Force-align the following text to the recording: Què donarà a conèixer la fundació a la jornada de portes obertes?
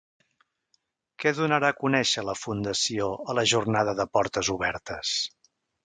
Què 1.23 1.33
donarà 1.41 1.69
a 1.73 1.77
conèixer 1.83 2.25
la 2.29 2.37
fundació 2.45 3.13
a 3.35 3.39
la 3.41 3.47
jornada 3.55 3.97
de 4.03 4.11
portes 4.19 4.55
obertes? 4.59 5.19